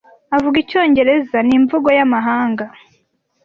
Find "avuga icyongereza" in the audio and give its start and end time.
0.35-1.37